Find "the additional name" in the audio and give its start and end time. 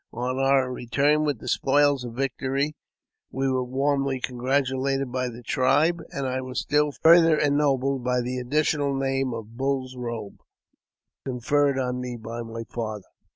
8.21-9.31